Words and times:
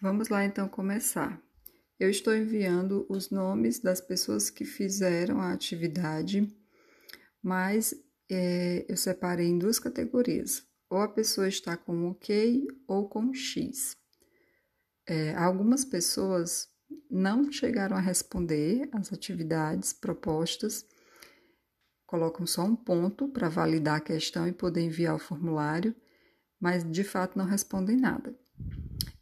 Vamos 0.00 0.28
lá 0.28 0.44
então 0.44 0.68
começar. 0.68 1.40
Eu 1.98 2.10
estou 2.10 2.36
enviando 2.36 3.06
os 3.08 3.30
nomes 3.30 3.78
das 3.78 3.98
pessoas 3.98 4.50
que 4.50 4.62
fizeram 4.62 5.40
a 5.40 5.52
atividade, 5.52 6.54
mas 7.42 7.94
é, 8.30 8.84
eu 8.86 8.96
separei 8.96 9.46
em 9.46 9.58
duas 9.58 9.78
categorias. 9.78 10.62
Ou 10.90 10.98
a 10.98 11.08
pessoa 11.08 11.48
está 11.48 11.78
com 11.78 12.10
OK 12.10 12.66
ou 12.86 13.08
com 13.08 13.32
X. 13.32 13.96
É, 15.08 15.34
algumas 15.34 15.82
pessoas 15.82 16.68
não 17.10 17.50
chegaram 17.50 17.96
a 17.96 18.00
responder 18.00 18.90
as 18.92 19.10
atividades 19.14 19.94
propostas, 19.94 20.84
colocam 22.06 22.46
só 22.46 22.64
um 22.64 22.76
ponto 22.76 23.28
para 23.28 23.48
validar 23.48 23.96
a 23.96 24.00
questão 24.00 24.46
e 24.46 24.52
poder 24.52 24.82
enviar 24.82 25.14
o 25.14 25.18
formulário, 25.18 25.96
mas 26.60 26.84
de 26.84 27.02
fato 27.02 27.38
não 27.38 27.46
respondem 27.46 27.96
nada. 27.96 28.36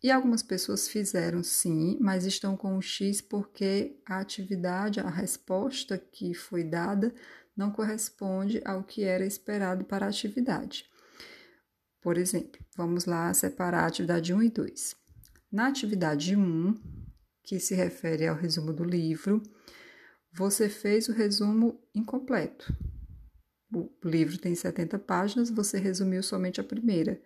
E 0.04 0.10
algumas 0.10 0.42
pessoas 0.42 0.86
fizeram 0.86 1.42
sim, 1.42 1.96
mas 1.98 2.26
estão 2.26 2.58
com 2.58 2.76
o 2.76 2.82
X 2.82 3.22
porque 3.22 3.98
a 4.04 4.18
atividade, 4.18 5.00
a 5.00 5.08
resposta 5.08 5.96
que 5.96 6.34
foi 6.34 6.62
dada 6.62 7.10
não 7.56 7.70
corresponde 7.70 8.60
ao 8.66 8.84
que 8.84 9.02
era 9.02 9.24
esperado 9.24 9.82
para 9.82 10.04
a 10.04 10.10
atividade. 10.10 10.84
Por 12.02 12.18
exemplo, 12.18 12.60
vamos 12.76 13.06
lá 13.06 13.32
separar 13.32 13.84
a 13.84 13.86
atividade 13.86 14.34
1 14.34 14.42
e 14.42 14.50
2. 14.50 14.94
Na 15.50 15.68
atividade 15.68 16.36
1, 16.36 16.74
que 17.42 17.58
se 17.58 17.74
refere 17.74 18.26
ao 18.26 18.36
resumo 18.36 18.74
do 18.74 18.84
livro, 18.84 19.42
você 20.30 20.68
fez 20.68 21.08
o 21.08 21.12
resumo 21.12 21.80
incompleto. 21.94 22.76
O 23.72 23.88
livro 24.04 24.36
tem 24.36 24.54
70 24.54 24.98
páginas, 24.98 25.48
você 25.48 25.78
resumiu 25.78 26.22
somente 26.22 26.60
a 26.60 26.64
primeira 26.64 27.18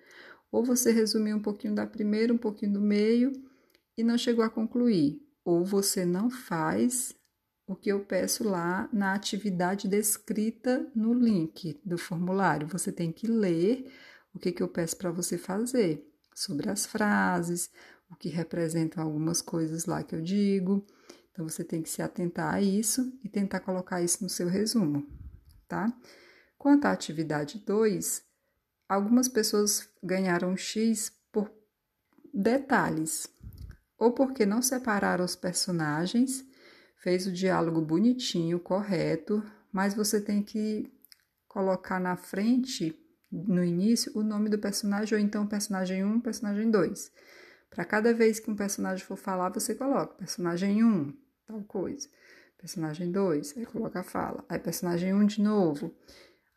ou 0.51 0.65
você 0.65 0.91
resumiu 0.93 1.37
um 1.37 1.43
pouquinho 1.43 1.75
da 1.75 1.87
primeira, 1.87 2.33
um 2.33 2.39
pouquinho 2.39 2.73
do 2.73 2.81
meio 2.81 3.33
e 3.97 4.03
não 4.03 4.17
chegou 4.17 4.45
a 4.45 4.51
concluir, 4.51 5.21
ou 5.45 5.65
você 5.65 6.05
não 6.05 6.31
faz 6.31 7.15
o 7.67 7.77
que 7.77 7.91
eu 7.91 8.05
peço 8.05 8.49
lá 8.49 8.89
na 8.93 9.13
atividade 9.13 9.87
descrita 9.87 10.91
no 10.95 11.13
link 11.13 11.79
do 11.85 11.99
formulário. 11.99 12.67
Você 12.69 12.91
tem 12.91 13.13
que 13.13 13.27
ler 13.27 13.93
o 14.33 14.39
que, 14.39 14.53
que 14.53 14.63
eu 14.63 14.69
peço 14.69 14.97
para 14.97 15.11
você 15.11 15.37
fazer 15.37 16.03
sobre 16.35 16.71
as 16.71 16.87
frases, 16.87 17.71
o 18.11 18.17
que 18.17 18.31
representam 18.31 19.03
algumas 19.03 19.43
coisas 19.43 19.85
lá 19.85 20.03
que 20.03 20.15
eu 20.15 20.23
digo. 20.23 20.87
Então 21.31 21.47
você 21.47 21.63
tem 21.63 21.83
que 21.83 21.91
se 21.91 22.01
atentar 22.01 22.55
a 22.55 22.63
isso 22.63 23.13
e 23.23 23.29
tentar 23.29 23.61
colocar 23.61 24.01
isso 24.01 24.23
no 24.23 24.31
seu 24.31 24.49
resumo, 24.49 25.07
tá? 25.69 25.93
Quanto 26.57 26.87
à 26.87 26.93
atividade 26.93 27.63
2, 27.65 28.23
algumas 28.89 29.29
pessoas 29.29 29.89
ganharam 30.03 30.57
X 30.57 31.13
por 31.31 31.51
detalhes, 32.33 33.29
ou 33.99 34.13
porque 34.13 34.47
não 34.47 34.63
separaram 34.63 35.25
os 35.25 35.37
personagens, 35.37 36.45
fez 36.97 37.27
o 37.27 37.33
diálogo 37.33 37.81
bonitinho, 37.81 38.59
correto, 38.59 39.43
mas 39.73 39.95
você 39.95 40.21
tem 40.21 40.43
que 40.43 40.91
colocar 41.47 42.01
na 42.01 42.17
frente, 42.17 42.97
no 43.31 43.63
início, 43.63 44.13
o 44.15 44.23
nome 44.23 44.49
do 44.49 44.59
personagem, 44.59 45.19
ou 45.19 45.25
então 45.25 45.47
personagem 45.47 46.05
1, 46.05 46.21
personagem 46.21 46.71
2. 46.71 47.13
Para 47.71 47.85
cada 47.85 48.15
vez 48.15 48.41
que 48.41 48.51
um 48.51 48.57
personagem 48.57 49.05
for 49.05 49.17
falar, 49.17 49.51
você 49.51 49.75
coloca 49.75 50.15
personagem 50.15 50.83
1, 50.83 51.13
tal 51.47 51.63
coisa. 51.65 52.09
Personagem 52.57 53.13
2, 53.13 53.57
aí 53.57 53.67
coloca 53.67 54.01
a 54.01 54.03
fala. 54.03 54.45
Aí 54.49 54.59
personagem 54.59 55.15
1 55.15 55.27
de 55.27 55.43
novo. 55.43 55.95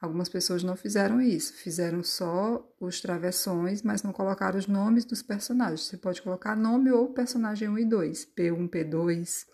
Algumas 0.01 0.27
pessoas 0.27 0.63
não 0.63 0.75
fizeram 0.75 1.21
isso, 1.21 1.53
fizeram 1.53 2.03
só 2.03 2.67
os 2.79 2.99
travessões, 2.99 3.83
mas 3.83 4.01
não 4.01 4.11
colocaram 4.11 4.57
os 4.57 4.65
nomes 4.65 5.05
dos 5.05 5.21
personagens. 5.21 5.81
Você 5.81 5.95
pode 5.95 6.23
colocar 6.23 6.55
nome 6.55 6.91
ou 6.91 7.13
personagem 7.13 7.69
1 7.69 7.77
e 7.77 7.85
2, 7.85 8.25
P1, 8.35 8.67
P2, 8.67 9.45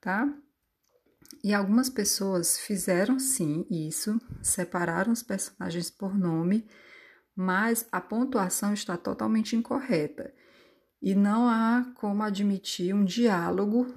tá? 0.00 0.32
E 1.42 1.52
algumas 1.52 1.90
pessoas 1.90 2.56
fizeram 2.56 3.18
sim 3.18 3.66
isso, 3.68 4.20
separaram 4.40 5.12
os 5.12 5.24
personagens 5.24 5.90
por 5.90 6.16
nome, 6.16 6.64
mas 7.34 7.84
a 7.90 8.00
pontuação 8.00 8.72
está 8.72 8.96
totalmente 8.96 9.56
incorreta. 9.56 10.32
E 11.02 11.16
não 11.16 11.48
há 11.48 11.92
como 11.96 12.22
admitir 12.22 12.94
um 12.94 13.04
diálogo 13.04 13.92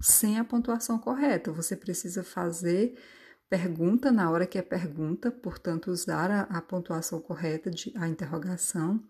sem 0.00 0.38
a 0.38 0.44
pontuação 0.44 0.98
correta. 0.98 1.52
Você 1.52 1.76
precisa 1.76 2.24
fazer 2.24 2.98
pergunta 3.52 4.10
na 4.10 4.30
hora 4.30 4.46
que 4.46 4.56
é 4.56 4.62
pergunta, 4.62 5.30
portanto, 5.30 5.90
usar 5.90 6.30
a, 6.30 6.40
a 6.44 6.62
pontuação 6.62 7.20
correta 7.20 7.70
de 7.70 7.92
a 7.98 8.08
interrogação, 8.08 9.06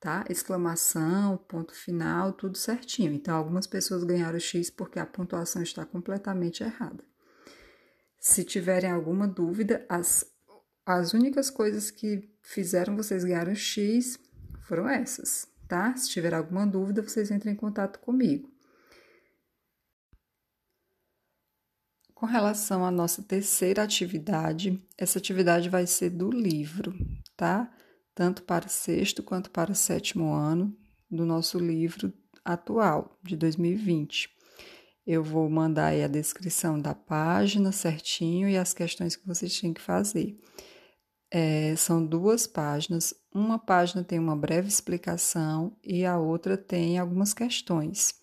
tá? 0.00 0.24
Exclamação, 0.30 1.36
ponto 1.36 1.74
final, 1.74 2.32
tudo 2.32 2.56
certinho. 2.56 3.12
Então, 3.12 3.36
algumas 3.36 3.66
pessoas 3.66 4.04
ganharam 4.04 4.40
X 4.40 4.70
porque 4.70 4.98
a 4.98 5.04
pontuação 5.04 5.62
está 5.62 5.84
completamente 5.84 6.62
errada. 6.62 7.04
Se 8.18 8.42
tiverem 8.42 8.90
alguma 8.90 9.28
dúvida, 9.28 9.84
as, 9.86 10.24
as 10.86 11.12
únicas 11.12 11.50
coisas 11.50 11.90
que 11.90 12.26
fizeram 12.40 12.96
vocês 12.96 13.22
ganharem 13.22 13.54
X 13.54 14.18
foram 14.62 14.88
essas, 14.88 15.46
tá? 15.68 15.94
Se 15.94 16.08
tiver 16.08 16.32
alguma 16.32 16.66
dúvida, 16.66 17.02
vocês 17.02 17.30
entrem 17.30 17.52
em 17.52 17.56
contato 17.56 17.98
comigo. 17.98 18.50
Com 22.18 22.26
relação 22.26 22.84
à 22.84 22.90
nossa 22.90 23.22
terceira 23.22 23.84
atividade, 23.84 24.76
essa 24.98 25.20
atividade 25.20 25.68
vai 25.68 25.86
ser 25.86 26.10
do 26.10 26.28
livro, 26.28 26.92
tá? 27.36 27.72
Tanto 28.12 28.42
para 28.42 28.66
sexto 28.66 29.22
quanto 29.22 29.52
para 29.52 29.72
sétimo 29.72 30.32
ano 30.32 30.76
do 31.08 31.24
nosso 31.24 31.60
livro 31.60 32.12
atual, 32.44 33.16
de 33.22 33.36
2020. 33.36 34.30
Eu 35.06 35.22
vou 35.22 35.48
mandar 35.48 35.86
aí 35.86 36.02
a 36.02 36.08
descrição 36.08 36.80
da 36.80 36.92
página 36.92 37.70
certinho 37.70 38.48
e 38.48 38.56
as 38.56 38.74
questões 38.74 39.14
que 39.14 39.24
vocês 39.24 39.60
têm 39.60 39.72
que 39.72 39.80
fazer. 39.80 40.36
É, 41.30 41.76
são 41.76 42.04
duas 42.04 42.48
páginas. 42.48 43.14
Uma 43.32 43.60
página 43.60 44.02
tem 44.02 44.18
uma 44.18 44.34
breve 44.34 44.66
explicação 44.66 45.76
e 45.84 46.04
a 46.04 46.18
outra 46.18 46.56
tem 46.56 46.98
algumas 46.98 47.32
questões 47.32 48.18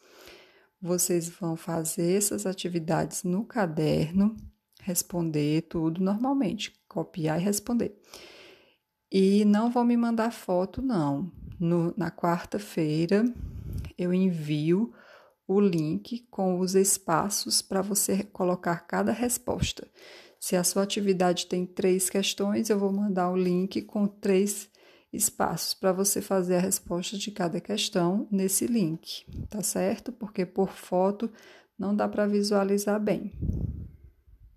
vocês 0.82 1.30
vão 1.30 1.56
fazer 1.56 2.18
essas 2.18 2.46
atividades 2.46 3.24
no 3.24 3.46
caderno, 3.46 4.36
responder 4.82 5.64
tudo 5.64 6.02
normalmente, 6.04 6.74
copiar 6.88 7.40
e 7.40 7.44
responder. 7.44 8.00
E 9.12 9.46
não 9.46 9.72
vão 9.72 9.84
me 9.84 9.96
mandar 9.96 10.32
foto, 10.32 10.82
não. 10.82 11.32
No, 11.60 11.94
na 11.96 12.12
quarta-feira 12.12 13.24
eu 13.98 14.14
envio 14.14 14.94
o 15.48 15.60
link 15.60 16.28
com 16.30 16.60
os 16.60 16.76
espaços 16.76 17.62
para 17.62 17.82
você 17.82 18.24
colocar 18.24 18.80
cada 18.88 19.12
resposta. 19.12 19.88
Se 20.40 20.56
a 20.56 20.64
sua 20.64 20.84
atividade 20.84 21.48
tem 21.48 21.66
três 21.66 22.10
questões, 22.10 22.70
eu 22.70 22.78
vou 22.78 22.92
mandar 22.92 23.32
o 23.32 23.38
link 23.38 23.82
com 23.84 24.06
três 24.06 24.70
espaços 25.16 25.74
para 25.74 25.92
você 25.92 26.22
fazer 26.22 26.56
a 26.56 26.60
resposta 26.60 27.18
de 27.18 27.32
cada 27.32 27.60
questão 27.60 28.28
nesse 28.32 28.68
link, 28.68 29.26
tá 29.50 29.64
certo? 29.64 30.12
Porque 30.12 30.46
por 30.46 30.72
foto 30.72 31.30
não 31.78 31.96
dá 31.96 32.08
para 32.08 32.28
visualizar 32.28 33.00
bem. 33.00 33.32